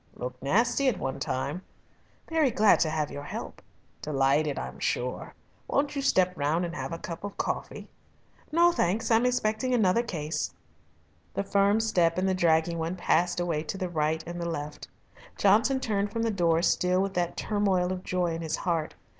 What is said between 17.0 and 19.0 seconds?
that turmoil of joy in his heart.